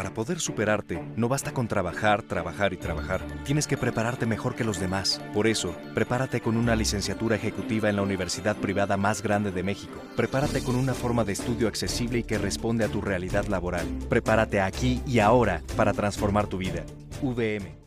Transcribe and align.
Para 0.00 0.14
poder 0.14 0.40
superarte, 0.40 0.98
no 1.14 1.28
basta 1.28 1.52
con 1.52 1.68
trabajar, 1.68 2.22
trabajar 2.22 2.72
y 2.72 2.78
trabajar. 2.78 3.20
Tienes 3.44 3.66
que 3.66 3.76
prepararte 3.76 4.24
mejor 4.24 4.54
que 4.54 4.64
los 4.64 4.80
demás. 4.80 5.20
Por 5.34 5.46
eso, 5.46 5.76
prepárate 5.94 6.40
con 6.40 6.56
una 6.56 6.74
licenciatura 6.74 7.36
ejecutiva 7.36 7.90
en 7.90 7.96
la 7.96 8.02
universidad 8.02 8.56
privada 8.56 8.96
más 8.96 9.20
grande 9.22 9.52
de 9.52 9.62
México. 9.62 10.00
Prepárate 10.16 10.62
con 10.62 10.76
una 10.76 10.94
forma 10.94 11.24
de 11.24 11.34
estudio 11.34 11.68
accesible 11.68 12.20
y 12.20 12.22
que 12.22 12.38
responde 12.38 12.86
a 12.86 12.88
tu 12.88 13.02
realidad 13.02 13.44
laboral. 13.44 13.86
Prepárate 14.08 14.62
aquí 14.62 15.02
y 15.06 15.18
ahora 15.18 15.60
para 15.76 15.92
transformar 15.92 16.46
tu 16.46 16.56
vida. 16.56 16.82
VM. 17.20 17.78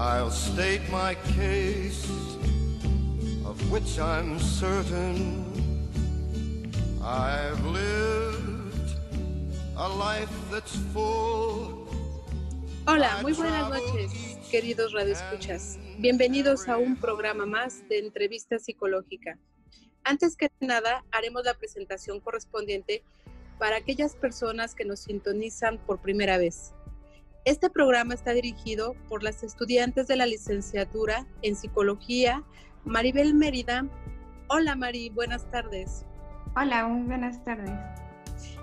I'll 0.00 0.30
state 0.30 0.82
my 0.92 1.14
case, 1.34 2.06
of 3.60 3.72
which 3.72 3.98
I'm 3.98 4.38
certain. 4.38 5.44
I've 7.02 7.64
lived 7.64 8.96
a 9.76 9.88
life 9.88 10.30
that's 10.50 10.76
full. 10.92 11.86
Hola, 12.86 13.18
muy 13.22 13.32
buenas 13.32 13.68
noches, 13.70 14.38
queridos 14.50 14.92
radioescuchas. 14.92 15.78
Bienvenidos 15.98 16.68
a 16.68 16.78
un 16.78 16.96
programa 16.96 17.46
más 17.46 17.86
de 17.88 17.98
entrevista 17.98 18.58
psicológica. 18.58 19.38
Antes 20.04 20.36
que 20.36 20.50
nada, 20.60 21.04
haremos 21.10 21.44
la 21.44 21.54
presentación 21.54 22.20
correspondiente 22.20 23.02
para 23.58 23.76
aquellas 23.76 24.14
personas 24.14 24.74
que 24.74 24.84
nos 24.84 25.00
sintonizan 25.00 25.78
por 25.78 26.00
primera 26.00 26.38
vez. 26.38 26.72
Este 27.44 27.70
programa 27.70 28.14
está 28.14 28.32
dirigido 28.32 28.94
por 29.08 29.22
las 29.22 29.42
estudiantes 29.42 30.06
de 30.06 30.16
la 30.16 30.26
licenciatura 30.26 31.26
en 31.42 31.56
psicología, 31.56 32.44
Maribel 32.84 33.34
Mérida. 33.34 33.86
Hola 34.48 34.74
Mari, 34.76 35.10
buenas 35.10 35.50
tardes. 35.50 36.04
Hola, 36.56 36.86
muy 36.88 37.06
buenas 37.06 37.42
tardes. 37.44 37.78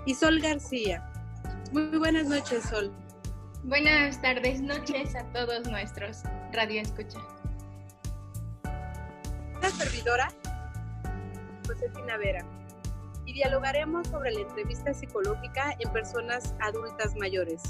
Y 0.04 0.14
Sol 0.14 0.40
García. 0.40 1.08
Muy 1.72 1.96
buenas 1.98 2.26
noches, 2.26 2.64
Sol. 2.64 2.92
Buenas 3.64 4.20
tardes, 4.20 4.60
noches 4.60 5.14
a 5.14 5.24
todos 5.32 5.68
nuestros 5.68 6.22
radio 6.52 6.80
escucha. 6.80 7.18
La 9.60 9.70
servidora, 9.70 10.28
Josefina 11.66 12.16
Vera 12.16 12.44
y 13.26 13.32
dialogaremos 13.32 14.06
sobre 14.08 14.32
la 14.32 14.40
entrevista 14.40 14.94
psicológica 14.94 15.76
en 15.80 15.92
personas 15.92 16.54
adultas 16.60 17.14
mayores. 17.16 17.62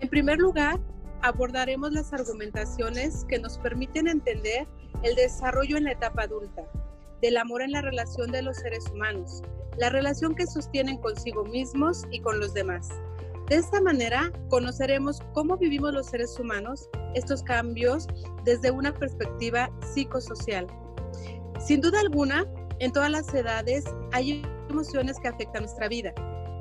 En 0.00 0.08
primer 0.08 0.38
lugar, 0.38 0.78
abordaremos 1.26 1.92
las 1.92 2.12
argumentaciones 2.12 3.24
que 3.28 3.40
nos 3.40 3.58
permiten 3.58 4.06
entender 4.06 4.68
el 5.02 5.16
desarrollo 5.16 5.76
en 5.76 5.84
la 5.84 5.92
etapa 5.92 6.22
adulta, 6.22 6.62
del 7.20 7.36
amor 7.36 7.62
en 7.62 7.72
la 7.72 7.82
relación 7.82 8.30
de 8.30 8.42
los 8.42 8.58
seres 8.58 8.88
humanos, 8.92 9.42
la 9.76 9.90
relación 9.90 10.36
que 10.36 10.46
sostienen 10.46 10.98
consigo 10.98 11.44
mismos 11.44 12.04
y 12.12 12.20
con 12.20 12.38
los 12.38 12.54
demás. 12.54 12.88
De 13.48 13.56
esta 13.56 13.80
manera, 13.80 14.30
conoceremos 14.50 15.20
cómo 15.34 15.56
vivimos 15.56 15.92
los 15.92 16.06
seres 16.06 16.38
humanos 16.38 16.88
estos 17.14 17.42
cambios 17.42 18.06
desde 18.44 18.70
una 18.70 18.94
perspectiva 18.94 19.68
psicosocial. 19.94 20.68
Sin 21.58 21.80
duda 21.80 22.00
alguna, 22.00 22.46
en 22.78 22.92
todas 22.92 23.10
las 23.10 23.34
edades 23.34 23.84
hay 24.12 24.42
emociones 24.70 25.18
que 25.18 25.26
afectan 25.26 25.62
nuestra 25.62 25.88
vida, 25.88 26.14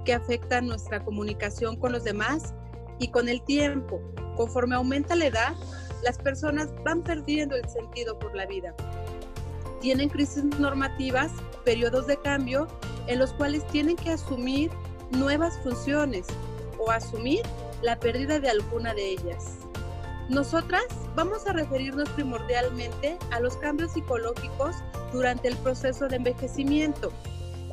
que 0.05 0.13
afectan 0.13 0.65
nuestra 0.65 1.03
comunicación 1.03 1.75
con 1.77 1.91
los 1.91 2.03
demás 2.03 2.55
y 2.99 3.09
con 3.09 3.29
el 3.29 3.41
tiempo. 3.41 4.01
Conforme 4.35 4.75
aumenta 4.75 5.15
la 5.15 5.27
edad, 5.27 5.55
las 6.03 6.17
personas 6.17 6.69
van 6.83 7.01
perdiendo 7.01 7.55
el 7.55 7.67
sentido 7.69 8.17
por 8.19 8.35
la 8.35 8.45
vida. 8.45 8.75
Tienen 9.81 10.09
crisis 10.09 10.43
normativas, 10.59 11.31
periodos 11.63 12.07
de 12.07 12.17
cambio 12.17 12.67
en 13.07 13.19
los 13.19 13.33
cuales 13.33 13.65
tienen 13.67 13.95
que 13.95 14.11
asumir 14.11 14.71
nuevas 15.11 15.57
funciones 15.63 16.27
o 16.79 16.91
asumir 16.91 17.41
la 17.81 17.99
pérdida 17.99 18.39
de 18.39 18.49
alguna 18.49 18.93
de 18.93 19.11
ellas. 19.11 19.57
Nosotras 20.29 20.85
vamos 21.15 21.45
a 21.45 21.53
referirnos 21.53 22.09
primordialmente 22.09 23.17
a 23.31 23.39
los 23.39 23.57
cambios 23.57 23.93
psicológicos 23.93 24.75
durante 25.13 25.47
el 25.47 25.55
proceso 25.57 26.07
de 26.07 26.15
envejecimiento, 26.15 27.11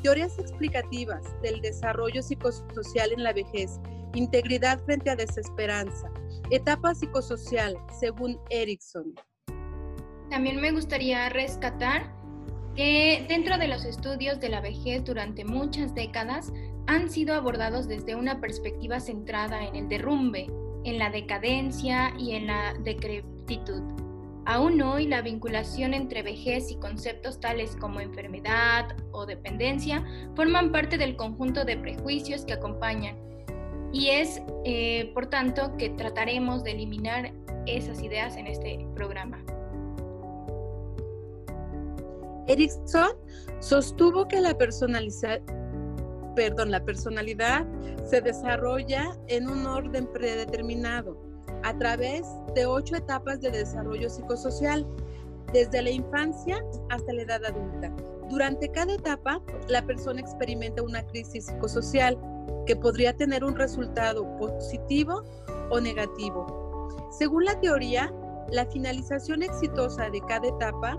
teorías 0.03 0.39
explicativas 0.39 1.23
del 1.41 1.61
desarrollo 1.61 2.23
psicosocial 2.23 3.13
en 3.13 3.23
la 3.23 3.33
vejez, 3.33 3.81
integridad 4.15 4.83
frente 4.85 5.11
a 5.11 5.17
desesperanza, 5.17 6.11
etapa 6.51 6.95
psicosocial 6.95 7.77
según 7.99 8.39
Erickson. 8.51 9.15
También 10.31 10.61
me 10.61 10.73
gustaría 10.73 11.29
rescatar 11.29 12.11
que 12.75 13.27
dentro 13.29 13.59
de 13.59 13.69
los 13.69 13.85
estudios 13.85 14.41
de 14.41 14.49
la 14.49 14.61
vejez 14.61 15.05
durante 15.05 15.45
muchas 15.45 15.95
décadas 15.95 16.53
han 16.87 17.11
sido 17.11 17.35
abordados 17.35 17.87
desde 17.87 18.15
una 18.15 18.41
perspectiva 18.41 18.99
centrada 18.99 19.65
en 19.67 19.77
el 19.77 19.89
derrumbe, 19.89 20.47
en 20.85 20.99
la 20.99 21.11
decadencia 21.11 22.15
y 22.19 22.33
en 22.33 22.47
la 22.47 22.75
decrepitud. 22.83 23.83
Aún 24.45 24.83
hoy 24.83 25.07
la 25.07 25.23
vinculación 25.23 25.95
entre 25.95 26.23
vejez 26.23 26.71
y 26.71 26.77
conceptos 26.77 27.39
tales 27.39 27.77
como 27.77 28.01
enfermedad 28.01 28.97
o 29.13 29.25
dependencia 29.25 30.05
forman 30.35 30.73
parte 30.73 30.99
del 30.99 31.15
conjunto 31.15 31.65
de 31.65 31.77
prejuicios 31.77 32.45
que 32.45 32.55
acompañan 32.55 33.17
y 33.93 34.09
es 34.09 34.41
eh, 34.65 35.11
por 35.15 35.27
tanto 35.27 35.77
que 35.77 35.91
trataremos 35.91 36.65
de 36.65 36.73
eliminar 36.73 37.33
esas 37.67 38.03
ideas 38.03 38.37
en 38.37 38.47
este 38.47 38.87
programa. 38.95 39.45
Erickson 42.49 43.11
sostuvo 43.61 44.27
que 44.27 44.41
la 44.41 44.57
perdón, 46.35 46.71
la 46.71 46.85
personalidad 46.85 47.67
se 48.05 48.21
desarrolla 48.21 49.17
en 49.29 49.49
un 49.49 49.67
orden 49.67 50.07
predeterminado 50.13 51.17
a 51.63 51.77
través 51.79 52.23
de 52.55 52.67
ocho 52.67 52.97
etapas 52.97 53.41
de 53.41 53.51
desarrollo 53.51 54.09
psicosocial, 54.11 54.87
desde 55.53 55.83
la 55.83 55.91
infancia 55.91 56.65
hasta 56.89 57.13
la 57.13 57.23
edad 57.23 57.45
adulta. 57.45 57.93
Durante 58.29 58.71
cada 58.71 58.95
etapa, 58.95 59.41
la 59.69 59.83
persona 59.83 60.21
experimenta 60.21 60.83
una 60.83 61.07
crisis 61.07 61.47
psicosocial 61.47 62.19
que 62.67 62.77
podría 62.77 63.17
tener 63.17 63.45
un 63.45 63.57
resultado 63.57 64.37
positivo 64.37 65.23
o 65.71 65.81
negativo. 65.81 66.89
Según 67.11 67.45
la 67.45 67.59
teoría, 67.61 68.13
la 68.51 68.67
finalización 68.67 69.43
exitosa 69.43 70.11
de 70.11 70.21
cada 70.23 70.49
etapa 70.49 70.97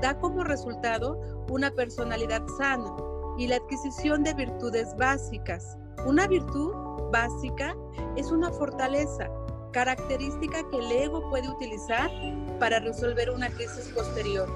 da 0.00 0.18
como 0.18 0.44
resultado 0.44 1.20
una 1.48 1.70
personalidad 1.70 2.42
sana, 2.58 2.90
y 3.38 3.46
la 3.46 3.56
adquisición 3.56 4.22
de 4.22 4.34
virtudes 4.34 4.94
básicas. 4.96 5.78
Una 6.06 6.26
virtud 6.26 6.72
básica 7.10 7.74
es 8.16 8.30
una 8.30 8.50
fortaleza, 8.50 9.30
característica 9.72 10.68
que 10.70 10.78
el 10.78 10.92
ego 10.92 11.28
puede 11.30 11.48
utilizar 11.48 12.10
para 12.58 12.80
resolver 12.80 13.30
una 13.30 13.48
crisis 13.48 13.90
posterior. 13.94 14.48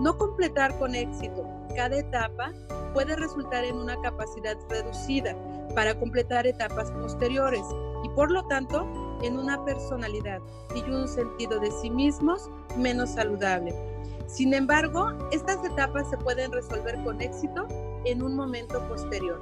No 0.00 0.16
completar 0.18 0.76
con 0.78 0.94
éxito 0.94 1.48
cada 1.76 1.98
etapa 1.98 2.52
puede 2.92 3.16
resultar 3.16 3.64
en 3.64 3.76
una 3.76 4.00
capacidad 4.02 4.56
reducida 4.68 5.34
para 5.74 5.98
completar 5.98 6.46
etapas 6.46 6.90
posteriores 6.92 7.62
y 8.04 8.08
por 8.10 8.30
lo 8.30 8.44
tanto 8.46 8.86
en 9.22 9.38
una 9.38 9.64
personalidad 9.64 10.40
y 10.74 10.88
un 10.90 11.08
sentido 11.08 11.58
de 11.60 11.70
sí 11.70 11.90
mismos 11.90 12.50
menos 12.76 13.10
saludable. 13.10 13.74
Sin 14.26 14.54
embargo, 14.54 15.12
estas 15.32 15.64
etapas 15.64 16.08
se 16.10 16.16
pueden 16.18 16.52
resolver 16.52 17.02
con 17.04 17.20
éxito 17.20 17.66
en 18.04 18.22
un 18.22 18.36
momento 18.36 18.80
posterior. 18.88 19.40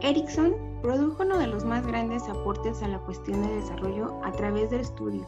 Erickson 0.00 0.54
produjo 0.82 1.22
uno 1.22 1.38
de 1.38 1.48
los 1.48 1.64
más 1.64 1.86
grandes 1.86 2.22
aportes 2.28 2.82
a 2.82 2.88
la 2.88 2.98
cuestión 3.00 3.42
de 3.42 3.56
desarrollo 3.56 4.20
a 4.24 4.32
través 4.32 4.70
de 4.70 4.80
estudios, 4.80 5.26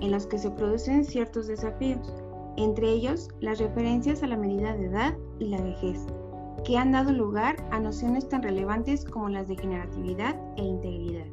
en 0.00 0.10
los 0.10 0.26
que 0.26 0.38
se 0.38 0.50
producen 0.50 1.04
ciertos 1.04 1.48
desafíos, 1.48 2.12
entre 2.56 2.88
ellos 2.90 3.28
las 3.40 3.58
referencias 3.58 4.22
a 4.22 4.26
la 4.26 4.36
medida 4.36 4.74
de 4.74 4.86
edad 4.86 5.16
y 5.38 5.46
la 5.46 5.60
vejez, 5.60 6.06
que 6.64 6.78
han 6.78 6.92
dado 6.92 7.12
lugar 7.12 7.56
a 7.70 7.80
nociones 7.80 8.28
tan 8.28 8.42
relevantes 8.42 9.04
como 9.04 9.28
las 9.28 9.48
de 9.48 9.56
generatividad 9.56 10.36
e 10.56 10.62
integridad. 10.62 11.26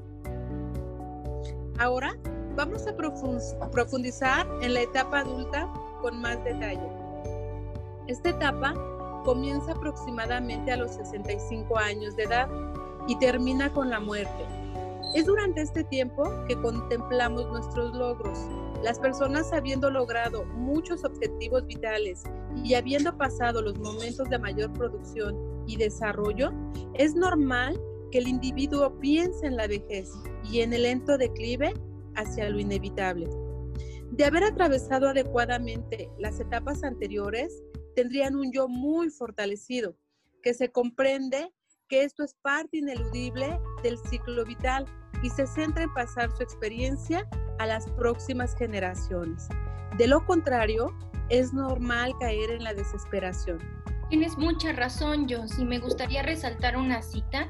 Ahora 1.77 2.17
vamos 2.55 2.85
a 2.87 2.95
profundizar 3.71 4.47
en 4.61 4.73
la 4.73 4.81
etapa 4.81 5.19
adulta 5.19 5.71
con 6.01 6.19
más 6.21 6.43
detalle. 6.43 6.89
Esta 8.07 8.29
etapa 8.29 8.73
comienza 9.23 9.73
aproximadamente 9.73 10.71
a 10.71 10.77
los 10.77 10.91
65 10.91 11.77
años 11.77 12.15
de 12.15 12.23
edad 12.23 12.49
y 13.07 13.17
termina 13.19 13.71
con 13.71 13.89
la 13.89 13.99
muerte. 13.99 14.45
Es 15.15 15.25
durante 15.25 15.61
este 15.61 15.83
tiempo 15.83 16.23
que 16.47 16.59
contemplamos 16.59 17.47
nuestros 17.47 17.95
logros. 17.95 18.39
Las 18.83 18.99
personas 18.99 19.51
habiendo 19.53 19.89
logrado 19.89 20.45
muchos 20.45 21.03
objetivos 21.03 21.65
vitales 21.65 22.23
y 22.63 22.73
habiendo 22.73 23.17
pasado 23.17 23.61
los 23.61 23.77
momentos 23.79 24.29
de 24.29 24.39
mayor 24.39 24.73
producción 24.73 25.63
y 25.67 25.77
desarrollo, 25.77 26.51
es 26.95 27.15
normal 27.15 27.79
que 28.11 28.19
el 28.19 28.27
individuo 28.27 28.99
piense 28.99 29.45
en 29.45 29.55
la 29.55 29.67
vejez 29.67 30.11
y 30.51 30.61
en 30.61 30.73
el 30.73 30.83
lento 30.83 31.17
declive 31.17 31.73
hacia 32.15 32.49
lo 32.49 32.59
inevitable. 32.59 33.29
De 34.11 34.25
haber 34.25 34.43
atravesado 34.43 35.09
adecuadamente 35.09 36.09
las 36.17 36.39
etapas 36.39 36.83
anteriores, 36.83 37.61
tendrían 37.95 38.35
un 38.35 38.51
yo 38.51 38.67
muy 38.67 39.09
fortalecido, 39.09 39.95
que 40.41 40.53
se 40.53 40.71
comprende 40.71 41.51
que 41.87 42.03
esto 42.03 42.23
es 42.23 42.35
parte 42.35 42.77
ineludible 42.77 43.59
del 43.83 43.97
ciclo 43.97 44.45
vital 44.45 44.85
y 45.23 45.29
se 45.29 45.45
centra 45.47 45.83
en 45.83 45.93
pasar 45.93 46.31
su 46.35 46.43
experiencia 46.43 47.27
a 47.59 47.65
las 47.65 47.89
próximas 47.91 48.55
generaciones. 48.55 49.47
De 49.97 50.07
lo 50.07 50.25
contrario, 50.25 50.87
es 51.29 51.53
normal 51.53 52.13
caer 52.19 52.51
en 52.51 52.63
la 52.63 52.73
desesperación. 52.73 53.59
Tienes 54.09 54.37
mucha 54.37 54.73
razón, 54.73 55.27
Jos, 55.29 55.59
y 55.59 55.65
me 55.65 55.79
gustaría 55.79 56.23
resaltar 56.23 56.77
una 56.77 57.01
cita 57.01 57.47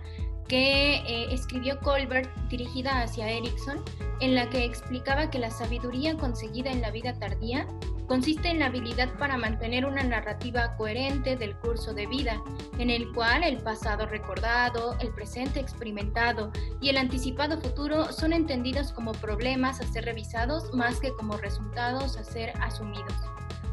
que 0.49 0.95
eh, 0.95 1.33
escribió 1.33 1.79
Colbert 1.79 2.29
dirigida 2.49 3.01
hacia 3.01 3.29
Erickson, 3.29 3.83
en 4.19 4.35
la 4.35 4.49
que 4.49 4.65
explicaba 4.65 5.29
que 5.29 5.39
la 5.39 5.51
sabiduría 5.51 6.17
conseguida 6.17 6.71
en 6.71 6.81
la 6.81 6.91
vida 6.91 7.13
tardía 7.13 7.67
consiste 8.09 8.49
en 8.49 8.57
la 8.57 8.65
habilidad 8.65 9.07
para 9.19 9.37
mantener 9.37 9.85
una 9.85 10.03
narrativa 10.03 10.75
coherente 10.77 11.35
del 11.35 11.55
curso 11.55 11.93
de 11.93 12.07
vida, 12.07 12.41
en 12.79 12.89
el 12.89 13.13
cual 13.13 13.43
el 13.43 13.57
pasado 13.57 14.07
recordado, 14.07 14.97
el 14.99 15.13
presente 15.13 15.59
experimentado 15.59 16.51
y 16.81 16.89
el 16.89 16.97
anticipado 16.97 17.61
futuro 17.61 18.11
son 18.11 18.33
entendidos 18.33 18.91
como 18.91 19.11
problemas 19.11 19.79
a 19.79 19.85
ser 19.85 20.05
revisados 20.05 20.73
más 20.73 20.99
que 20.99 21.13
como 21.13 21.37
resultados 21.37 22.17
a 22.17 22.23
ser 22.23 22.51
asumidos. 22.59 23.13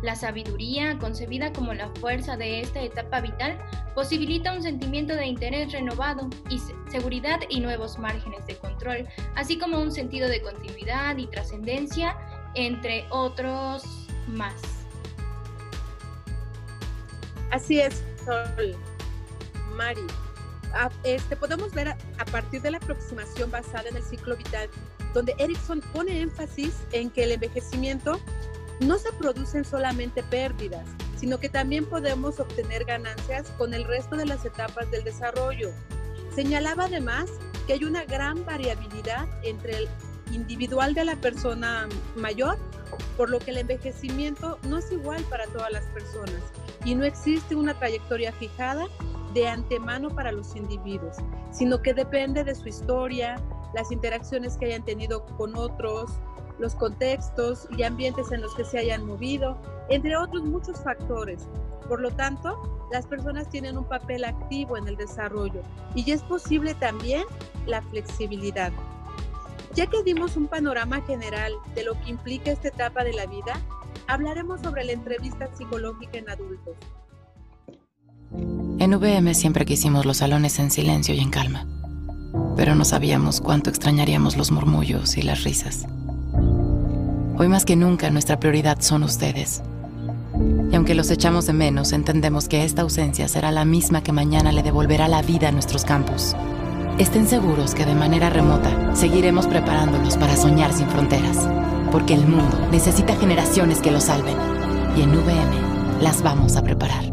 La 0.06 0.14
sabiduría, 0.14 0.96
concebida 0.98 1.52
como 1.52 1.74
la 1.74 1.88
fuerza 1.98 2.36
de 2.36 2.60
esta 2.60 2.80
etapa 2.80 3.20
vital, 3.20 3.58
posibilita 3.92 4.52
un 4.52 4.62
sentimiento 4.62 5.16
de 5.16 5.26
interés 5.26 5.72
renovado 5.72 6.30
y 6.48 6.60
seguridad 6.92 7.40
y 7.48 7.58
nuevos 7.58 7.98
márgenes 7.98 8.46
de 8.46 8.56
control, 8.56 9.08
así 9.34 9.58
como 9.58 9.80
un 9.80 9.90
sentido 9.90 10.28
de 10.28 10.40
continuidad 10.42 11.16
y 11.16 11.26
trascendencia, 11.26 12.16
entre 12.54 13.04
otros 13.10 13.82
más. 14.28 14.54
Así 17.50 17.80
es, 17.80 18.04
Sol. 18.24 18.76
Mari. 19.74 20.06
Ah, 20.72 20.88
este, 21.02 21.34
podemos 21.34 21.72
ver 21.72 21.88
a, 21.88 22.24
partir 22.30 22.62
de 22.62 22.70
la 22.70 22.76
aproximación 22.76 23.50
basada 23.50 23.88
en 23.88 23.96
el 23.96 24.04
ciclo 24.04 24.36
vital, 24.36 24.70
donde 25.14 25.34
Erickson 25.38 25.80
pone 25.92 26.20
énfasis 26.20 26.84
en 26.92 27.10
que 27.10 27.24
el 27.24 27.32
envejecimiento 27.32 28.20
no 28.80 28.98
se 28.98 29.12
producen 29.12 29.64
solamente 29.64 30.22
pérdidas, 30.22 30.86
sino 31.16 31.38
que 31.38 31.48
también 31.48 31.86
podemos 31.86 32.40
obtener 32.40 32.84
ganancias 32.84 33.50
con 33.58 33.74
el 33.74 33.84
resto 33.84 34.16
de 34.16 34.26
las 34.26 34.44
etapas 34.44 34.90
del 34.90 35.04
desarrollo. 35.04 35.70
Señalaba 36.34 36.84
además 36.84 37.30
que 37.66 37.74
hay 37.74 37.84
una 37.84 38.04
gran 38.04 38.44
variabilidad 38.44 39.26
entre 39.42 39.78
el 39.78 39.88
individual 40.32 40.94
de 40.94 41.04
la 41.04 41.16
persona 41.16 41.88
mayor, 42.16 42.58
por 43.16 43.30
lo 43.30 43.38
que 43.38 43.50
el 43.50 43.58
envejecimiento 43.58 44.58
no 44.68 44.78
es 44.78 44.92
igual 44.92 45.22
para 45.24 45.46
todas 45.46 45.72
las 45.72 45.84
personas 45.86 46.42
y 46.84 46.94
no 46.94 47.04
existe 47.04 47.56
una 47.56 47.74
trayectoria 47.78 48.32
fijada 48.32 48.86
de 49.34 49.48
antemano 49.48 50.10
para 50.10 50.32
los 50.32 50.54
individuos, 50.56 51.16
sino 51.52 51.82
que 51.82 51.94
depende 51.94 52.44
de 52.44 52.54
su 52.54 52.68
historia, 52.68 53.36
las 53.74 53.90
interacciones 53.90 54.56
que 54.56 54.66
hayan 54.66 54.84
tenido 54.84 55.26
con 55.36 55.56
otros, 55.56 56.10
los 56.58 56.74
contextos 56.74 57.68
y 57.76 57.82
ambientes 57.82 58.32
en 58.32 58.40
los 58.40 58.54
que 58.54 58.64
se 58.64 58.78
hayan 58.78 59.06
movido, 59.06 59.56
entre 59.88 60.16
otros 60.16 60.44
muchos 60.44 60.80
factores. 60.80 61.46
Por 61.88 62.00
lo 62.00 62.10
tanto, 62.10 62.88
las 62.92 63.06
personas 63.06 63.48
tienen 63.48 63.76
un 63.76 63.84
papel 63.84 64.24
activo 64.24 64.76
en 64.76 64.88
el 64.88 64.96
desarrollo 64.96 65.62
y 65.94 66.10
es 66.10 66.22
posible 66.22 66.74
también 66.74 67.24
la 67.66 67.82
flexibilidad. 67.82 68.72
Ya 69.74 69.86
que 69.86 70.02
dimos 70.02 70.36
un 70.36 70.46
panorama 70.46 71.02
general 71.02 71.52
de 71.74 71.84
lo 71.84 71.94
que 72.00 72.10
implica 72.10 72.50
esta 72.50 72.68
etapa 72.68 73.04
de 73.04 73.12
la 73.12 73.26
vida, 73.26 73.60
hablaremos 74.06 74.60
sobre 74.60 74.84
la 74.84 74.92
entrevista 74.92 75.48
psicológica 75.54 76.18
en 76.18 76.30
adultos. 76.30 76.76
En 78.78 78.94
VM 78.94 79.34
siempre 79.34 79.66
quisimos 79.66 80.06
los 80.06 80.18
salones 80.18 80.58
en 80.58 80.70
silencio 80.70 81.14
y 81.14 81.20
en 81.20 81.30
calma, 81.30 81.66
pero 82.56 82.74
no 82.74 82.84
sabíamos 82.84 83.40
cuánto 83.40 83.70
extrañaríamos 83.70 84.36
los 84.36 84.50
murmullos 84.50 85.16
y 85.16 85.22
las 85.22 85.44
risas. 85.44 85.86
Hoy 87.38 87.48
más 87.48 87.66
que 87.66 87.76
nunca 87.76 88.08
nuestra 88.08 88.40
prioridad 88.40 88.80
son 88.80 89.02
ustedes. 89.02 89.62
Y 90.72 90.74
aunque 90.74 90.94
los 90.94 91.10
echamos 91.10 91.44
de 91.46 91.52
menos, 91.52 91.92
entendemos 91.92 92.48
que 92.48 92.64
esta 92.64 92.80
ausencia 92.80 93.28
será 93.28 93.50
la 93.50 93.66
misma 93.66 94.02
que 94.02 94.10
mañana 94.10 94.52
le 94.52 94.62
devolverá 94.62 95.06
la 95.06 95.20
vida 95.20 95.48
a 95.48 95.52
nuestros 95.52 95.84
campus. 95.84 96.34
Estén 96.96 97.28
seguros 97.28 97.74
que 97.74 97.84
de 97.84 97.94
manera 97.94 98.30
remota 98.30 98.96
seguiremos 98.96 99.46
preparándolos 99.46 100.16
para 100.16 100.34
soñar 100.34 100.72
sin 100.72 100.88
fronteras, 100.88 101.46
porque 101.92 102.14
el 102.14 102.26
mundo 102.26 102.58
necesita 102.70 103.14
generaciones 103.16 103.80
que 103.80 103.90
lo 103.90 104.00
salven. 104.00 104.36
Y 104.96 105.02
en 105.02 105.10
VM 105.10 106.00
las 106.00 106.22
vamos 106.22 106.56
a 106.56 106.62
preparar. 106.62 107.04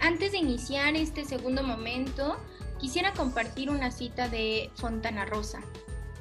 Antes 0.00 0.32
de 0.32 0.38
iniciar 0.38 0.96
este 0.96 1.24
segundo 1.24 1.62
momento, 1.62 2.36
quisiera 2.80 3.12
compartir 3.12 3.70
una 3.70 3.92
cita 3.92 4.28
de 4.28 4.70
Fontana 4.74 5.24
Rosa, 5.24 5.60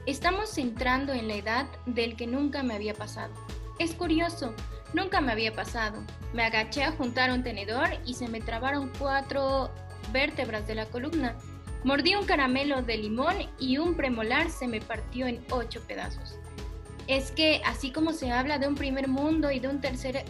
Estamos 0.07 0.57
entrando 0.57 1.13
en 1.13 1.27
la 1.27 1.35
edad 1.35 1.67
del 1.85 2.15
que 2.15 2.25
nunca 2.25 2.63
me 2.63 2.73
había 2.73 2.95
pasado. 2.95 3.31
Es 3.77 3.93
curioso, 3.93 4.55
nunca 4.95 5.21
me 5.21 5.31
había 5.31 5.53
pasado. 5.53 6.03
Me 6.33 6.43
agaché 6.43 6.83
a 6.83 6.91
juntar 6.91 7.31
un 7.31 7.43
tenedor 7.43 7.87
y 8.03 8.15
se 8.15 8.27
me 8.27 8.41
trabaron 8.41 8.91
cuatro 8.97 9.69
vértebras 10.11 10.65
de 10.65 10.73
la 10.73 10.87
columna. 10.87 11.37
Mordí 11.83 12.15
un 12.15 12.25
caramelo 12.25 12.81
de 12.81 12.97
limón 12.97 13.35
y 13.59 13.77
un 13.77 13.95
premolar 13.95 14.49
se 14.49 14.67
me 14.67 14.81
partió 14.81 15.27
en 15.27 15.45
ocho 15.51 15.81
pedazos. 15.87 16.35
Es 17.05 17.31
que 17.31 17.61
así 17.63 17.91
como 17.91 18.11
se 18.11 18.31
habla 18.31 18.57
de 18.57 18.67
un 18.67 18.75
primer 18.75 19.07
mundo 19.07 19.51
y 19.51 19.59
de 19.59 19.67
un 19.67 19.81
tercer 19.81 20.25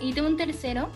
y 0.00 0.12
de 0.12 0.22
un 0.22 0.36
tercero, 0.36 0.90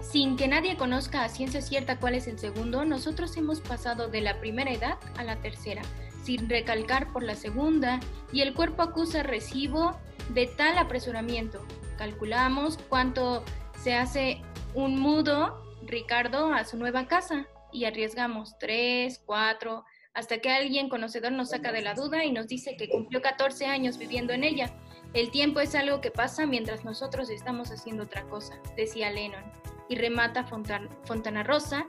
sin 0.00 0.36
que 0.36 0.46
nadie 0.46 0.76
conozca 0.76 1.24
a 1.24 1.28
ciencia 1.28 1.60
cierta 1.60 1.98
cuál 1.98 2.14
es 2.14 2.28
el 2.28 2.38
segundo, 2.38 2.84
nosotros 2.84 3.36
hemos 3.36 3.60
pasado 3.60 4.08
de 4.08 4.20
la 4.20 4.38
primera 4.38 4.70
edad 4.70 4.98
a 5.16 5.24
la 5.24 5.36
tercera 5.40 5.82
sin 6.26 6.48
recalcar 6.48 7.12
por 7.12 7.22
la 7.22 7.36
segunda, 7.36 8.00
y 8.32 8.40
el 8.40 8.52
cuerpo 8.52 8.82
acusa 8.82 9.22
recibo 9.22 9.96
de 10.30 10.48
tal 10.48 10.76
apresuramiento. 10.76 11.64
Calculamos 11.96 12.78
cuánto 12.88 13.44
se 13.80 13.94
hace 13.94 14.42
un 14.74 14.98
mudo 14.98 15.62
Ricardo 15.82 16.52
a 16.52 16.64
su 16.64 16.76
nueva 16.76 17.06
casa 17.06 17.46
y 17.72 17.84
arriesgamos 17.84 18.58
tres, 18.58 19.22
cuatro, 19.24 19.84
hasta 20.14 20.38
que 20.38 20.50
alguien 20.50 20.88
conocedor 20.88 21.30
nos 21.30 21.50
saca 21.50 21.70
de 21.70 21.82
la 21.82 21.94
duda 21.94 22.24
y 22.24 22.32
nos 22.32 22.48
dice 22.48 22.76
que 22.76 22.88
cumplió 22.88 23.22
14 23.22 23.66
años 23.66 23.96
viviendo 23.96 24.32
en 24.32 24.42
ella. 24.42 24.74
El 25.14 25.30
tiempo 25.30 25.60
es 25.60 25.76
algo 25.76 26.00
que 26.00 26.10
pasa 26.10 26.44
mientras 26.44 26.84
nosotros 26.84 27.30
estamos 27.30 27.70
haciendo 27.70 28.02
otra 28.02 28.24
cosa, 28.24 28.58
decía 28.76 29.10
Lennon. 29.10 29.44
Y 29.88 29.94
remata 29.94 30.44
Fontana 30.44 31.44
Rosa, 31.44 31.86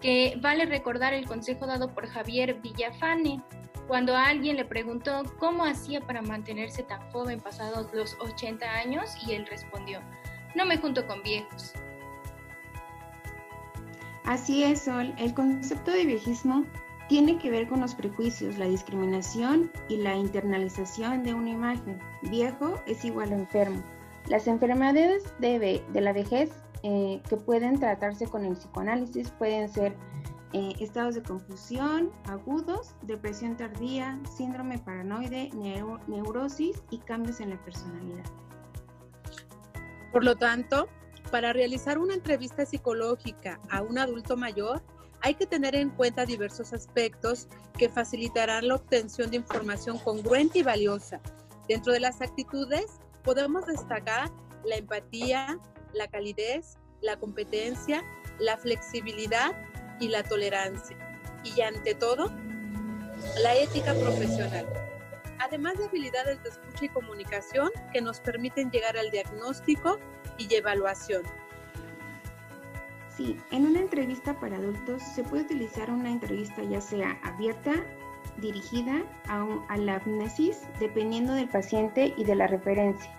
que 0.00 0.36
vale 0.40 0.66
recordar 0.66 1.14
el 1.14 1.26
consejo 1.26 1.66
dado 1.66 1.94
por 1.94 2.08
Javier 2.08 2.54
Villafane, 2.60 3.40
cuando 3.86 4.16
alguien 4.16 4.56
le 4.56 4.64
preguntó 4.64 5.22
cómo 5.38 5.64
hacía 5.64 6.00
para 6.00 6.22
mantenerse 6.22 6.82
tan 6.82 7.00
joven 7.10 7.40
pasados 7.40 7.92
los 7.92 8.16
80 8.20 8.68
años 8.68 9.14
y 9.26 9.32
él 9.32 9.46
respondió, 9.46 10.00
no 10.54 10.66
me 10.66 10.78
junto 10.78 11.06
con 11.06 11.22
viejos. 11.22 11.72
Así 14.24 14.64
es, 14.64 14.82
Sol. 14.82 15.14
El 15.18 15.34
concepto 15.34 15.92
de 15.92 16.04
viejismo 16.04 16.64
tiene 17.08 17.38
que 17.38 17.50
ver 17.50 17.68
con 17.68 17.80
los 17.80 17.94
prejuicios, 17.94 18.58
la 18.58 18.66
discriminación 18.66 19.70
y 19.88 19.98
la 19.98 20.16
internalización 20.16 21.22
de 21.22 21.34
una 21.34 21.50
imagen. 21.50 22.00
Viejo 22.22 22.82
es 22.86 23.04
igual 23.04 23.32
a 23.32 23.36
enfermo. 23.36 23.82
Las 24.28 24.48
enfermedades 24.48 25.22
de, 25.38 25.84
la 25.94 26.12
vejez 26.12 26.50
eh, 26.82 27.22
que 27.28 27.36
pueden 27.36 27.78
tratarse 27.78 28.26
con 28.26 28.44
el 28.44 28.54
psicoanálisis 28.54 29.30
pueden 29.30 29.68
ser 29.68 29.96
eh, 30.56 30.72
estados 30.80 31.14
de 31.14 31.22
confusión 31.22 32.10
agudos, 32.24 32.94
depresión 33.02 33.58
tardía, 33.58 34.18
síndrome 34.38 34.78
paranoide, 34.78 35.50
neurosis 36.06 36.82
y 36.88 36.96
cambios 36.96 37.40
en 37.40 37.50
la 37.50 37.62
personalidad. 37.62 38.24
Por 40.12 40.24
lo 40.24 40.34
tanto, 40.36 40.88
para 41.30 41.52
realizar 41.52 41.98
una 41.98 42.14
entrevista 42.14 42.64
psicológica 42.64 43.60
a 43.68 43.82
un 43.82 43.98
adulto 43.98 44.34
mayor, 44.38 44.82
hay 45.20 45.34
que 45.34 45.44
tener 45.44 45.76
en 45.76 45.90
cuenta 45.90 46.24
diversos 46.24 46.72
aspectos 46.72 47.48
que 47.76 47.90
facilitarán 47.90 48.68
la 48.68 48.76
obtención 48.76 49.30
de 49.30 49.36
información 49.36 49.98
congruente 49.98 50.60
y 50.60 50.62
valiosa. 50.62 51.20
Dentro 51.68 51.92
de 51.92 52.00
las 52.00 52.22
actitudes, 52.22 52.86
podemos 53.24 53.66
destacar 53.66 54.30
la 54.64 54.76
empatía, 54.76 55.60
la 55.92 56.06
calidez, 56.06 56.78
la 57.02 57.18
competencia, 57.18 58.02
la 58.38 58.56
flexibilidad 58.56 59.52
y 60.00 60.08
la 60.08 60.22
tolerancia. 60.22 60.96
Y 61.44 61.60
ante 61.60 61.94
todo, 61.94 62.30
la 63.42 63.54
ética 63.56 63.94
profesional. 63.94 64.66
Además 65.38 65.78
de 65.78 65.86
habilidades 65.86 66.42
de 66.42 66.48
escucha 66.48 66.84
y 66.86 66.88
comunicación 66.88 67.70
que 67.92 68.00
nos 68.00 68.20
permiten 68.20 68.70
llegar 68.70 68.96
al 68.96 69.10
diagnóstico 69.10 69.98
y 70.38 70.52
evaluación. 70.54 71.22
Sí, 73.16 73.38
en 73.50 73.66
una 73.66 73.80
entrevista 73.80 74.38
para 74.38 74.56
adultos 74.56 75.02
se 75.14 75.22
puede 75.24 75.44
utilizar 75.44 75.90
una 75.90 76.10
entrevista 76.10 76.62
ya 76.62 76.80
sea 76.80 77.18
abierta 77.22 77.72
dirigida 78.38 79.02
a, 79.28 79.76
la 79.78 79.96
amnesis 79.96 80.62
dependiendo 80.78 81.32
del 81.32 81.48
paciente 81.48 82.12
y 82.16 82.24
de 82.24 82.34
la 82.34 82.46
referencia. 82.46 83.10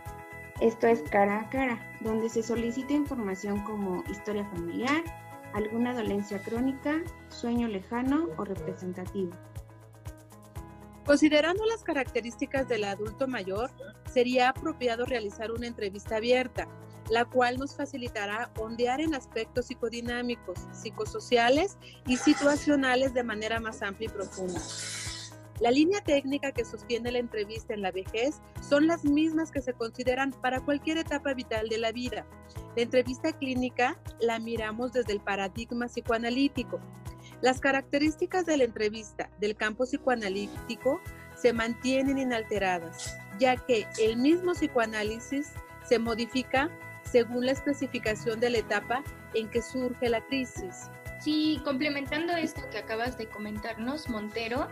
Esto 0.59 0.87
es 0.87 1.01
cara 1.03 1.41
a 1.41 1.49
cara, 1.49 1.79
donde 2.01 2.29
se 2.29 2.43
solicita 2.43 2.93
información 2.93 3.63
como 3.63 4.03
historia 4.09 4.45
familiar, 4.45 5.03
alguna 5.53 5.93
dolencia 5.93 6.41
crónica, 6.41 7.01
sueño 7.29 7.67
lejano 7.67 8.27
o 8.37 8.45
representativo. 8.45 9.31
Considerando 11.05 11.65
las 11.65 11.83
características 11.83 12.67
del 12.67 12.83
adulto 12.83 13.27
mayor, 13.27 13.71
sería 14.11 14.49
apropiado 14.49 15.05
realizar 15.05 15.51
una 15.51 15.67
entrevista 15.67 16.17
abierta, 16.17 16.67
la 17.09 17.23
cual 17.23 17.57
nos 17.57 17.75
facilitará 17.75 18.51
ondear 18.59 18.99
en 18.99 19.15
aspectos 19.15 19.67
psicodinámicos, 19.67 20.59
psicosociales 20.73 21.77
y 22.05 22.17
situacionales 22.17 23.13
de 23.13 23.23
manera 23.23 23.61
más 23.61 23.81
amplia 23.81 24.09
y 24.09 24.11
profunda. 24.11 24.59
La 25.59 25.71
línea 25.71 26.01
técnica 26.01 26.51
que 26.51 26.65
sostiene 26.65 27.11
la 27.11 27.19
entrevista 27.19 27.73
en 27.73 27.81
la 27.81 27.91
vejez 27.91 28.41
son 28.61 28.85
las 28.85 29.05
mismas 29.05 29.49
que 29.49 29.61
se 29.61 29.73
consideran 29.73 30.31
para 30.31 30.59
cualquier 30.59 30.97
etapa 30.97 31.33
vital 31.33 31.69
de 31.69 31.77
la 31.77 31.91
vida. 31.91 32.25
La 32.77 32.83
entrevista 32.83 33.33
clínica 33.33 33.97
la 34.19 34.37
miramos 34.37 34.93
desde 34.93 35.11
el 35.11 35.19
paradigma 35.19 35.87
psicoanalítico. 35.87 36.79
Las 37.41 37.59
características 37.59 38.45
de 38.45 38.55
la 38.55 38.65
entrevista 38.65 39.31
del 39.39 39.55
campo 39.55 39.85
psicoanalítico 39.85 41.01
se 41.35 41.53
mantienen 41.53 42.19
inalteradas, 42.19 43.17
ya 43.39 43.55
que 43.55 43.87
el 43.99 44.17
mismo 44.17 44.51
psicoanálisis 44.51 45.53
se 45.89 45.97
modifica 45.97 46.69
según 47.01 47.47
la 47.47 47.53
especificación 47.53 48.39
de 48.39 48.51
la 48.51 48.59
etapa 48.59 49.03
en 49.33 49.49
que 49.49 49.63
surge 49.63 50.07
la 50.07 50.23
crisis. 50.27 50.91
Sí, 51.19 51.59
complementando 51.65 52.37
esto 52.37 52.61
que 52.69 52.77
acabas 52.77 53.17
de 53.17 53.25
comentarnos, 53.27 54.07
Montero, 54.07 54.67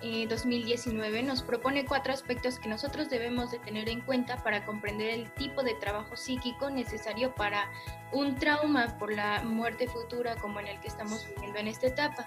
2019 0.00 1.22
nos 1.24 1.42
propone 1.42 1.84
cuatro 1.84 2.12
aspectos 2.12 2.58
que 2.58 2.68
nosotros 2.68 3.10
debemos 3.10 3.50
de 3.50 3.58
tener 3.58 3.88
en 3.88 4.00
cuenta 4.00 4.36
para 4.42 4.64
comprender 4.64 5.10
el 5.10 5.30
tipo 5.34 5.62
de 5.62 5.74
trabajo 5.74 6.16
psíquico 6.16 6.70
necesario 6.70 7.34
para 7.34 7.70
un 8.12 8.36
trauma 8.36 8.96
por 8.98 9.12
la 9.12 9.42
muerte 9.42 9.88
futura 9.88 10.36
como 10.36 10.60
en 10.60 10.68
el 10.68 10.80
que 10.80 10.88
estamos 10.88 11.26
viviendo 11.28 11.58
en 11.58 11.68
esta 11.68 11.88
etapa. 11.88 12.26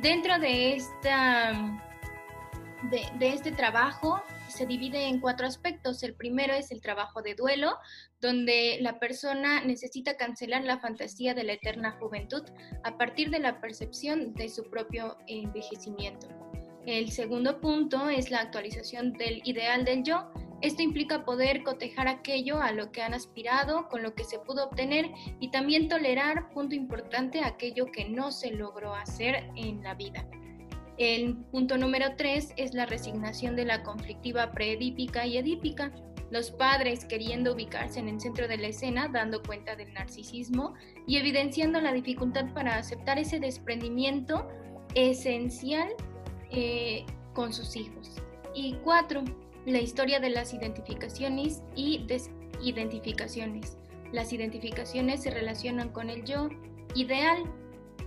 Dentro 0.00 0.40
de, 0.40 0.74
esta, 0.74 1.52
de, 2.90 3.06
de 3.16 3.28
este 3.28 3.52
trabajo 3.52 4.20
se 4.48 4.66
divide 4.66 5.06
en 5.06 5.20
cuatro 5.20 5.46
aspectos. 5.46 6.02
El 6.02 6.14
primero 6.14 6.52
es 6.52 6.72
el 6.72 6.80
trabajo 6.80 7.22
de 7.22 7.36
duelo, 7.36 7.76
donde 8.20 8.78
la 8.80 8.98
persona 8.98 9.62
necesita 9.64 10.16
cancelar 10.16 10.64
la 10.64 10.80
fantasía 10.80 11.32
de 11.34 11.44
la 11.44 11.52
eterna 11.52 11.92
juventud 11.92 12.42
a 12.82 12.96
partir 12.98 13.30
de 13.30 13.38
la 13.38 13.60
percepción 13.60 14.34
de 14.34 14.48
su 14.48 14.64
propio 14.64 15.16
envejecimiento. 15.28 16.28
El 16.86 17.10
segundo 17.12 17.60
punto 17.60 18.10
es 18.10 18.30
la 18.30 18.40
actualización 18.40 19.14
del 19.14 19.40
ideal 19.44 19.86
del 19.86 20.02
yo. 20.02 20.30
Esto 20.60 20.82
implica 20.82 21.24
poder 21.24 21.62
cotejar 21.62 22.08
aquello 22.08 22.60
a 22.60 22.72
lo 22.72 22.92
que 22.92 23.02
han 23.02 23.14
aspirado, 23.14 23.88
con 23.88 24.02
lo 24.02 24.14
que 24.14 24.24
se 24.24 24.38
pudo 24.38 24.64
obtener 24.64 25.10
y 25.40 25.50
también 25.50 25.88
tolerar, 25.88 26.50
punto 26.50 26.74
importante, 26.74 27.40
aquello 27.40 27.86
que 27.86 28.08
no 28.08 28.32
se 28.32 28.50
logró 28.50 28.94
hacer 28.94 29.50
en 29.56 29.82
la 29.82 29.94
vida. 29.94 30.26
El 30.98 31.36
punto 31.50 31.76
número 31.78 32.16
tres 32.16 32.52
es 32.56 32.74
la 32.74 32.86
resignación 32.86 33.56
de 33.56 33.64
la 33.64 33.82
conflictiva 33.82 34.52
preedípica 34.52 35.26
y 35.26 35.38
edípica. 35.38 35.90
Los 36.30 36.50
padres 36.50 37.04
queriendo 37.04 37.54
ubicarse 37.54 37.98
en 37.98 38.08
el 38.08 38.20
centro 38.20 38.46
de 38.46 38.58
la 38.58 38.68
escena, 38.68 39.08
dando 39.08 39.42
cuenta 39.42 39.74
del 39.74 39.92
narcisismo 39.92 40.74
y 41.06 41.16
evidenciando 41.16 41.80
la 41.80 41.92
dificultad 41.92 42.52
para 42.52 42.76
aceptar 42.76 43.18
ese 43.18 43.40
desprendimiento 43.40 44.48
esencial 44.94 45.88
eh, 46.54 47.04
con 47.32 47.52
sus 47.52 47.76
hijos. 47.76 48.10
Y 48.54 48.74
cuatro, 48.84 49.22
la 49.66 49.80
historia 49.80 50.20
de 50.20 50.30
las 50.30 50.54
identificaciones 50.54 51.62
y 51.74 52.04
desidentificaciones. 52.06 53.76
Las 54.12 54.32
identificaciones 54.32 55.22
se 55.22 55.30
relacionan 55.30 55.88
con 55.88 56.10
el 56.10 56.24
yo 56.24 56.48
ideal, 56.94 57.42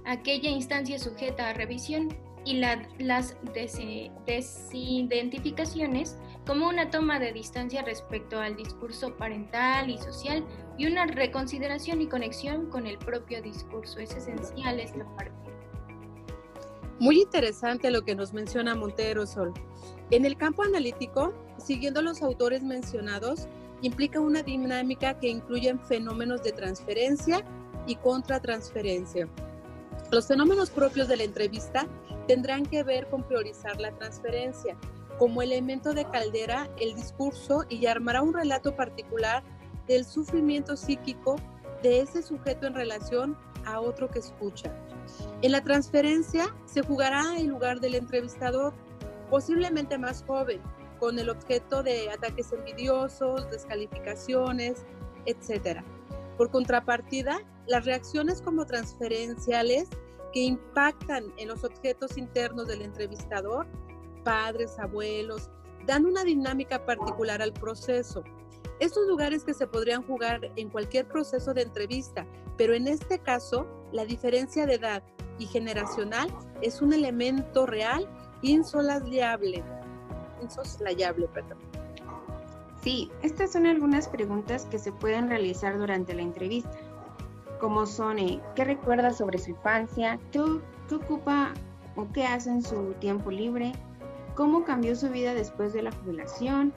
aquella 0.06 0.50
instancia 0.50 1.00
sujeta 1.00 1.50
a 1.50 1.54
revisión, 1.54 2.16
y 2.48 2.62
las 3.00 3.36
desidentificaciones 3.54 6.18
como 6.46 6.70
una 6.70 6.90
toma 6.90 7.20
de 7.20 7.34
distancia 7.34 7.82
respecto 7.82 8.40
al 8.40 8.56
discurso 8.56 9.18
parental 9.18 9.90
y 9.90 9.98
social 9.98 10.46
y 10.78 10.88
una 10.88 11.08
reconsideración 11.08 12.02
y 12.02 12.08
conexión 12.08 12.70
con 12.70 12.88
el 12.88 12.98
propio 13.00 13.42
discurso. 13.42 14.00
Es 14.00 14.16
esencial 14.16 14.80
esta 14.80 15.04
parte. 15.18 15.57
Muy 17.00 17.22
interesante 17.22 17.92
lo 17.92 18.04
que 18.04 18.16
nos 18.16 18.34
menciona 18.34 18.74
Montero 18.74 19.28
Sol. 19.28 19.54
En 20.10 20.26
el 20.26 20.36
campo 20.36 20.64
analítico, 20.64 21.32
siguiendo 21.60 22.02
los 22.02 22.24
autores 22.24 22.64
mencionados, 22.64 23.48
implica 23.84 24.20
una 24.20 24.42
dinámica 24.42 25.20
que 25.20 25.28
incluye 25.28 25.78
fenómenos 25.88 26.42
de 26.42 26.54
transferencia 26.54 27.46
y 27.86 27.98
contratransferencia. 27.98 29.28
Los 30.12 30.28
fenómenos 30.28 30.72
propios 30.72 31.08
de 31.08 31.18
la 31.18 31.24
entrevista 31.24 31.88
tendrán 32.28 32.66
que 32.66 32.82
ver 32.82 33.08
con 33.10 33.22
priorizar 33.22 33.80
la 33.80 33.92
transferencia 33.92 34.76
como 35.20 35.44
elemento 35.44 35.94
de 35.94 36.06
caldera 36.06 36.68
el 36.80 36.96
discurso 36.96 37.64
y 37.70 37.86
armará 37.86 38.24
un 38.24 38.34
relato 38.34 38.76
particular 38.76 39.44
del 39.88 40.04
sufrimiento 40.04 40.76
psíquico 40.76 41.36
de 41.84 42.02
ese 42.02 42.24
sujeto 42.24 42.66
en 42.66 42.74
relación 42.74 43.38
a 43.66 43.80
otro 43.82 44.10
que 44.10 44.20
escucha. 44.20 44.74
En 45.44 45.52
la 45.52 45.64
transferencia 45.64 46.56
se 46.66 46.82
jugará 46.82 47.38
en 47.38 47.50
lugar 47.50 47.80
del 47.80 47.94
entrevistador, 47.94 48.74
posiblemente 49.30 49.98
más 50.00 50.24
joven, 50.26 50.62
con 51.00 51.20
el 51.20 51.30
objeto 51.30 51.84
de 51.84 52.10
ataques 52.10 52.52
envidiosos, 52.54 53.48
descalificaciones, 53.52 54.84
etc. 55.28 55.82
Por 56.38 56.50
contrapartida, 56.50 57.40
las 57.68 57.86
reacciones 57.86 58.42
como 58.42 58.66
transferenciales 58.66 59.90
que 60.34 60.40
impactan 60.42 61.32
en 61.38 61.50
los 61.50 61.64
objetos 61.64 62.18
internos 62.18 62.68
del 62.68 62.82
entrevistador, 62.82 63.68
padres, 64.24 64.80
abuelos, 64.80 65.52
dan 65.86 66.08
una 66.08 66.24
dinámica 66.24 66.84
particular 66.84 67.44
al 67.44 67.54
proceso. 67.54 68.24
Estos 68.80 69.08
lugares 69.08 69.44
que 69.44 69.54
se 69.54 69.68
podrían 69.68 70.02
jugar 70.02 70.52
en 70.56 70.70
cualquier 70.70 71.08
proceso 71.08 71.54
de 71.54 71.62
entrevista, 71.62 72.26
pero 72.58 72.74
en 72.74 72.88
este 72.88 73.20
caso, 73.20 73.68
la 73.92 74.06
diferencia 74.06 74.66
de 74.66 74.76
edad 74.76 75.04
y 75.40 75.46
generacional 75.46 76.30
es 76.62 76.82
un 76.82 76.94
elemento 76.94 77.66
real 77.66 78.08
insoslayable. 78.42 79.64
Insoslayable, 80.42 81.28
perdón. 81.28 81.58
Sí, 82.82 83.12
estas 83.22 83.52
son 83.52 83.66
algunas 83.66 84.08
preguntas 84.08 84.66
que 84.66 84.80
se 84.80 84.92
pueden 84.92 85.30
realizar 85.30 85.78
durante 85.78 86.14
la 86.14 86.22
entrevista, 86.22 86.72
como 87.60 87.86
son 87.86 88.18
¿qué 88.56 88.64
recuerda 88.64 89.12
sobre 89.12 89.40
su 89.40 89.52
infancia? 89.52 90.20
¿Qué, 90.32 90.42
¿Qué 90.88 90.96
ocupa 90.96 91.54
o 91.96 92.08
qué 92.14 92.26
hace 92.26 92.50
en 92.50 92.62
su 92.62 92.94
tiempo 93.00 93.32
libre? 93.32 93.74
¿Cómo 94.36 94.64
cambió 94.64 94.96
su 94.96 95.10
vida 95.10 95.34
después 95.34 95.74
de 95.74 95.82
la 95.82 95.92
jubilación? 95.92 96.72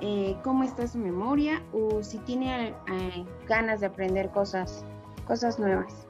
Eh, 0.00 0.36
¿Cómo 0.44 0.62
está 0.62 0.86
su 0.86 0.98
memoria? 0.98 1.62
O 1.72 2.02
si 2.02 2.18
tiene 2.18 2.68
eh, 2.68 3.24
ganas 3.48 3.80
de 3.80 3.86
aprender 3.86 4.30
cosas, 4.30 4.84
cosas 5.26 5.58
nuevas. 5.58 6.07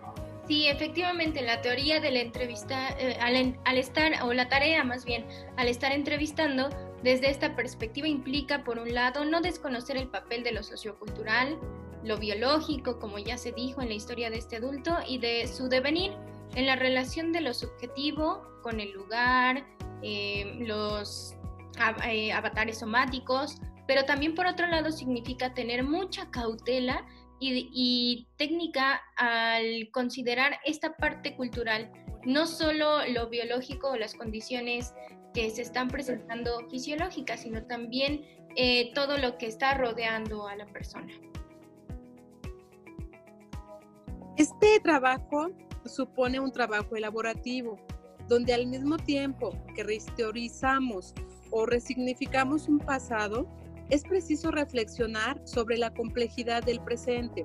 Sí, 0.48 0.66
efectivamente, 0.66 1.42
la 1.42 1.60
teoría 1.60 2.00
de 2.00 2.10
la 2.10 2.20
entrevista, 2.20 2.88
eh, 2.98 3.18
al, 3.20 3.76
estar, 3.76 4.12
o 4.22 4.32
la 4.32 4.48
tarea 4.48 4.82
más 4.82 5.04
bien, 5.04 5.26
al 5.58 5.68
estar 5.68 5.92
entrevistando, 5.92 6.70
desde 7.02 7.28
esta 7.28 7.54
perspectiva 7.54 8.08
implica, 8.08 8.64
por 8.64 8.78
un 8.78 8.94
lado, 8.94 9.26
no 9.26 9.42
desconocer 9.42 9.98
el 9.98 10.08
papel 10.08 10.42
de 10.44 10.52
lo 10.52 10.62
sociocultural, 10.62 11.58
lo 12.02 12.16
biológico, 12.16 12.98
como 12.98 13.18
ya 13.18 13.36
se 13.36 13.52
dijo 13.52 13.82
en 13.82 13.88
la 13.88 13.94
historia 13.94 14.30
de 14.30 14.38
este 14.38 14.56
adulto, 14.56 14.96
y 15.06 15.18
de 15.18 15.46
su 15.46 15.68
devenir 15.68 16.12
en 16.54 16.64
la 16.64 16.76
relación 16.76 17.30
de 17.30 17.42
lo 17.42 17.52
subjetivo 17.52 18.42
con 18.62 18.80
el 18.80 18.92
lugar, 18.92 19.66
eh, 20.02 20.56
los 20.60 21.34
eh, 22.06 22.32
avatares 22.32 22.78
somáticos, 22.78 23.56
pero 23.86 24.04
también 24.06 24.34
por 24.34 24.46
otro 24.46 24.66
lado 24.66 24.92
significa 24.92 25.52
tener 25.52 25.82
mucha 25.82 26.30
cautela 26.30 27.06
y, 27.40 28.26
técnica 28.36 29.00
al 29.16 29.90
considerar 29.92 30.58
esta 30.64 30.96
parte 30.96 31.36
cultural, 31.36 31.90
no 32.24 32.46
solo 32.46 33.06
lo 33.06 33.28
biológico 33.28 33.90
o 33.90 33.96
las 33.96 34.14
condiciones 34.14 34.94
que 35.34 35.50
se 35.50 35.62
están 35.62 35.88
presentando 35.88 36.68
fisiológicas, 36.68 37.42
sino 37.42 37.64
también 37.66 38.24
eh, 38.56 38.92
todo 38.94 39.18
lo 39.18 39.38
que 39.38 39.46
está 39.46 39.74
rodeando 39.74 40.48
a 40.48 40.56
la 40.56 40.66
persona. 40.66 41.12
Este 44.36 44.80
trabajo 44.80 45.50
supone 45.84 46.38
un 46.38 46.52
trabajo 46.52 46.96
elaborativo, 46.96 47.78
donde 48.28 48.54
al 48.54 48.66
mismo 48.66 48.96
tiempo 48.96 49.52
que 49.74 49.82
rehistorizamos 49.82 51.14
o 51.50 51.66
resignificamos 51.66 52.68
un 52.68 52.78
pasado, 52.78 53.48
es 53.90 54.02
preciso 54.02 54.50
reflexionar 54.50 55.40
sobre 55.44 55.78
la 55.78 55.92
complejidad 55.92 56.62
del 56.62 56.80
presente 56.80 57.44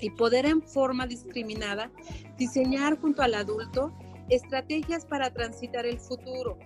y 0.00 0.10
poder 0.10 0.46
en 0.46 0.62
forma 0.62 1.06
discriminada 1.06 1.90
diseñar 2.36 3.00
junto 3.00 3.22
al 3.22 3.34
adulto 3.34 3.92
estrategias 4.28 5.04
para 5.04 5.30
transitar 5.30 5.86
el 5.86 5.98
futuro. 5.98 6.58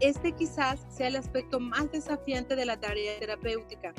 Este 0.00 0.32
quizás 0.32 0.84
sea 0.88 1.08
el 1.08 1.16
aspecto 1.16 1.60
más 1.60 1.90
desafiante 1.90 2.56
de 2.56 2.66
la 2.66 2.78
tarea 2.78 3.18
terapéutica. 3.18 3.92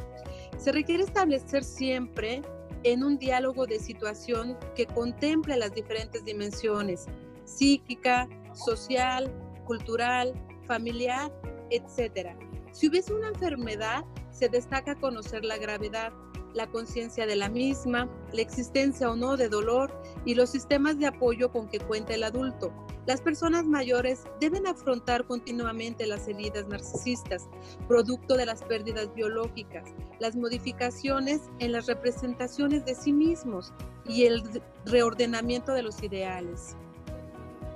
Se 0.57 0.72
requiere 0.72 1.03
establecer 1.03 1.63
siempre 1.63 2.41
en 2.84 3.03
un 3.03 3.17
diálogo 3.17 3.65
de 3.65 3.79
situación 3.79 4.57
que 4.75 4.86
contemple 4.86 5.57
las 5.57 5.74
diferentes 5.74 6.24
dimensiones, 6.24 7.05
psíquica, 7.45 8.27
social, 8.53 9.31
cultural, 9.65 10.34
familiar, 10.67 11.31
etc. 11.72 12.36
Si 12.75 12.89
hubiese 12.89 13.13
una 13.13 13.29
enfermedad, 13.29 14.03
se 14.32 14.50
destaca 14.50 14.96
conocer 14.96 15.46
la 15.46 15.58
gravedad, 15.58 16.12
la 16.53 16.67
conciencia 16.67 17.25
de 17.25 17.38
la 17.38 17.48
misma, 17.48 18.10
la 18.34 18.41
existencia 18.41 19.10
o 19.10 19.15
no 19.15 19.38
de 19.38 19.48
dolor 19.48 19.98
y 20.25 20.36
los 20.36 20.50
sistemas 20.50 21.00
de 21.00 21.08
apoyo 21.08 21.53
con 21.53 21.70
que 21.70 21.79
cuenta 21.79 22.13
el 22.13 22.25
adulto. 22.25 22.74
Las 23.05 23.22
personas 23.22 23.63
mayores 23.63 24.25
deben 24.41 24.67
afrontar 24.67 25.25
continuamente 25.25 26.05
las 26.05 26.27
heridas 26.27 26.67
narcisistas, 26.67 27.48
producto 27.88 28.36
de 28.36 28.46
las 28.46 28.62
pérdidas 28.62 29.13
biológicas, 29.15 29.88
las 30.20 30.36
modificaciones 30.36 31.44
en 31.60 31.72
las 31.72 31.86
representaciones 31.86 32.84
de 32.84 32.96
sí 32.96 33.13
mismos 33.13 33.72
y 34.05 34.25
el 34.25 34.44
reordenamiento 34.86 35.72
de 35.72 35.84
los 35.84 36.03
ideales. 36.03 36.75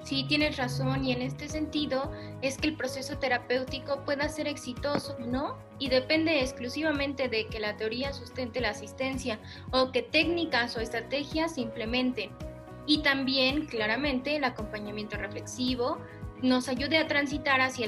Sí, 0.09 0.25
tienes 0.27 0.57
razón 0.57 1.05
y 1.05 1.11
en 1.11 1.21
este 1.21 1.47
sentido 1.47 2.11
es 2.41 2.57
que 2.57 2.69
el 2.69 2.75
proceso 2.75 3.19
terapéutico 3.19 4.03
pueda 4.05 4.27
ser 4.27 4.47
exitoso 4.47 5.15
o 5.21 5.23
no 5.27 5.59
y 5.77 5.89
depende 5.89 6.41
exclusivamente 6.41 7.29
de 7.29 7.45
que 7.45 7.59
la 7.59 7.77
teoría 7.77 8.11
sustente 8.11 8.59
la 8.59 8.71
asistencia 8.71 9.39
o 9.69 9.91
que 9.91 10.01
técnicas 10.01 10.75
o 10.75 10.79
estrategias 10.79 11.53
se 11.53 11.61
implementen. 11.61 12.31
Y 12.87 13.03
también, 13.03 13.67
claramente, 13.67 14.35
el 14.35 14.45
acompañamiento 14.45 15.15
reflexivo 15.15 15.99
nos 16.41 16.69
ayude 16.69 16.97
a 16.97 17.05
transitar 17.05 17.61
hacia 17.61 17.85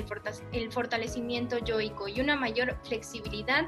el, 0.51 0.71
fortalecimiento 0.71 1.57
yoico 1.57 2.07
y 2.07 2.21
una 2.21 2.35
mayor 2.35 2.77
flexibilidad 2.83 3.65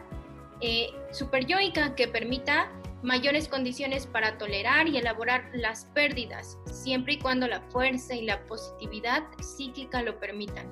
eh, 0.62 0.92
superyoica 1.12 1.96
que 1.96 2.08
permita 2.08 2.72
mayores 3.04 3.48
condiciones 3.48 4.08
para 4.08 4.38
tolerar 4.38 4.88
y 4.88 4.98
elaborar 4.98 5.50
las 5.54 5.86
pérdidas, 5.94 6.58
siempre 6.72 7.14
y 7.14 7.20
cuando 7.20 7.48
la 7.48 7.62
fuerza 7.62 8.16
y 8.16 8.26
la 8.26 8.46
positividad 8.46 9.24
psíquica 9.42 10.02
lo 10.02 10.20
permitan. 10.20 10.66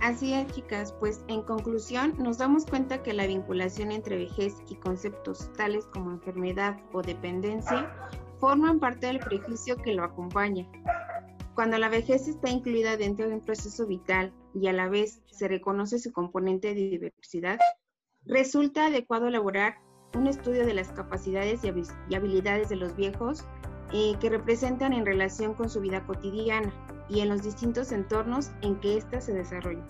Así 0.00 0.32
es, 0.32 0.46
chicas, 0.52 0.94
pues 1.00 1.22
en 1.28 1.42
conclusión 1.42 2.14
nos 2.18 2.38
damos 2.38 2.66
cuenta 2.66 3.02
que 3.02 3.14
la 3.14 3.26
vinculación 3.26 3.90
entre 3.90 4.16
vejez 4.16 4.54
y 4.68 4.76
conceptos 4.76 5.52
tales 5.54 5.86
como 5.86 6.10
enfermedad 6.10 6.78
o 6.92 7.02
dependencia 7.02 7.90
forman 8.38 8.78
parte 8.78 9.06
del 9.06 9.18
prejuicio 9.18 9.76
que 9.76 9.94
lo 9.94 10.04
acompaña. 10.04 10.66
Cuando 11.54 11.78
la 11.78 11.88
vejez 11.88 12.28
está 12.28 12.50
incluida 12.50 12.98
dentro 12.98 13.26
de 13.26 13.34
un 13.34 13.40
proceso 13.40 13.86
vital 13.86 14.32
y 14.54 14.68
a 14.68 14.74
la 14.74 14.88
vez 14.88 15.22
se 15.30 15.48
reconoce 15.48 15.98
su 15.98 16.12
componente 16.12 16.74
de 16.74 16.90
diversidad, 16.90 17.58
resulta 18.26 18.86
adecuado 18.86 19.28
elaborar 19.28 19.78
un 20.16 20.26
estudio 20.26 20.66
de 20.66 20.74
las 20.74 20.88
capacidades 20.88 21.60
y 21.64 22.14
habilidades 22.14 22.68
de 22.68 22.76
los 22.76 22.96
viejos 22.96 23.44
eh, 23.92 24.14
que 24.20 24.30
representan 24.30 24.92
en 24.92 25.06
relación 25.06 25.54
con 25.54 25.68
su 25.68 25.80
vida 25.80 26.04
cotidiana 26.06 26.72
y 27.08 27.20
en 27.20 27.28
los 27.28 27.42
distintos 27.42 27.92
entornos 27.92 28.50
en 28.62 28.76
que 28.76 28.96
ésta 28.96 29.20
se 29.20 29.32
desarrolla. 29.32 29.84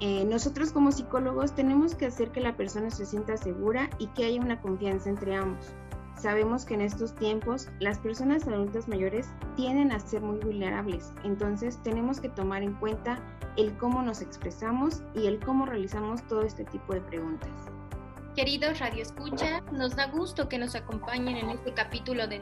Eh, 0.00 0.24
nosotros 0.24 0.72
como 0.72 0.90
psicólogos 0.90 1.54
tenemos 1.54 1.94
que 1.94 2.06
hacer 2.06 2.32
que 2.32 2.40
la 2.40 2.56
persona 2.56 2.90
se 2.90 3.06
sienta 3.06 3.36
segura 3.36 3.88
y 3.98 4.08
que 4.08 4.24
haya 4.24 4.40
una 4.40 4.60
confianza 4.60 5.08
entre 5.08 5.36
ambos. 5.36 5.72
Sabemos 6.16 6.64
que 6.64 6.74
en 6.74 6.80
estos 6.80 7.14
tiempos 7.14 7.68
las 7.80 7.98
personas 7.98 8.46
adultas 8.48 8.88
mayores 8.88 9.28
tienden 9.56 9.92
a 9.92 10.00
ser 10.00 10.22
muy 10.22 10.38
vulnerables, 10.38 11.12
entonces 11.22 11.80
tenemos 11.82 12.20
que 12.20 12.28
tomar 12.28 12.62
en 12.62 12.74
cuenta 12.74 13.18
el 13.56 13.76
cómo 13.76 14.02
nos 14.02 14.22
expresamos 14.22 15.02
y 15.14 15.26
el 15.26 15.38
cómo 15.38 15.66
realizamos 15.66 16.22
todo 16.26 16.42
este 16.42 16.64
tipo 16.64 16.94
de 16.94 17.00
preguntas. 17.00 17.73
Queridos 18.34 18.80
Radio 18.80 19.00
Escucha, 19.00 19.60
nos 19.70 19.94
da 19.94 20.06
gusto 20.06 20.48
que 20.48 20.58
nos 20.58 20.74
acompañen 20.74 21.36
en 21.36 21.50
este 21.50 21.72
capítulo 21.72 22.26
de 22.26 22.40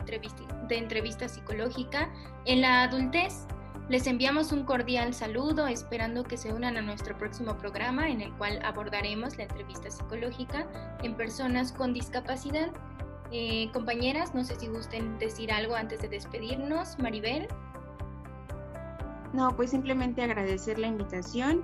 entrevista, 0.70 1.28
psicológica 1.28 2.10
en 2.46 2.62
la 2.62 2.84
adultez. 2.84 3.46
Les 3.90 4.06
enviamos 4.06 4.52
un 4.52 4.64
cordial 4.64 5.12
saludo, 5.12 5.66
esperando 5.66 6.24
que 6.24 6.38
se 6.38 6.50
unan 6.50 6.78
a 6.78 6.80
nuestro 6.80 7.14
próximo 7.18 7.58
programa 7.58 8.08
en 8.08 8.22
el 8.22 8.32
cual 8.38 8.58
abordaremos 8.64 9.36
la 9.36 9.42
entrevista 9.42 9.90
psicológica 9.90 10.66
en 11.02 11.14
personas 11.14 11.72
con 11.72 11.92
discapacidad. 11.92 12.70
Eh, 13.30 13.68
compañeras, 13.74 14.34
no 14.34 14.44
sé 14.44 14.58
si 14.58 14.68
gusten 14.68 15.18
decir 15.18 15.52
algo 15.52 15.74
antes 15.74 16.00
de 16.00 16.08
despedirnos. 16.08 16.98
Maribel. 17.00 17.48
No, 19.34 19.54
pues 19.54 19.72
simplemente 19.72 20.22
agradecer 20.22 20.78
la 20.78 20.86
invitación 20.86 21.62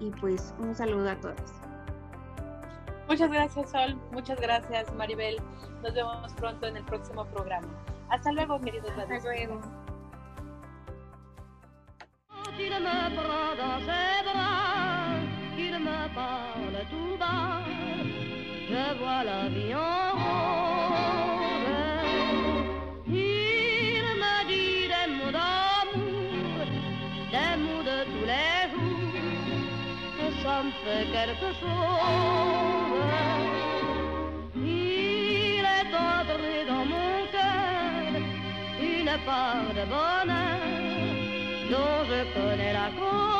y 0.00 0.10
pues 0.10 0.52
un 0.58 0.74
saludo 0.74 1.08
a 1.08 1.16
todas. 1.18 1.69
Muchas 3.10 3.28
gracias, 3.28 3.70
Sol. 3.72 3.96
Muchas 4.12 4.40
gracias, 4.40 4.94
Maribel. 4.94 5.42
Nos 5.82 5.92
vemos 5.92 6.32
pronto 6.34 6.68
en 6.68 6.76
el 6.76 6.84
próximo 6.84 7.26
programa. 7.26 7.66
Hasta 8.08 8.30
luego, 8.30 8.60
queridos 8.60 8.92
Hasta 8.96 9.06
luego. 9.06 9.60
Me 30.84 31.04
une 39.12 39.18
part 39.24 39.74
de 39.74 39.84
bonheur 39.88 40.60
dont 41.70 42.04
je 42.08 42.24
connais 42.34 42.72
la 42.72 42.90
cause. 42.98 43.39